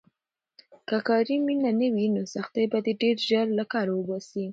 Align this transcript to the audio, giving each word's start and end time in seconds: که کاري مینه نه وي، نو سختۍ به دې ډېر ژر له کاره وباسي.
که 0.87 0.97
کاري 1.07 1.35
مینه 1.45 1.71
نه 1.79 1.87
وي، 1.93 2.07
نو 2.15 2.21
سختۍ 2.33 2.65
به 2.71 2.79
دې 2.85 2.93
ډېر 3.01 3.15
ژر 3.27 3.47
له 3.57 3.63
کاره 3.73 3.91
وباسي. 3.95 4.45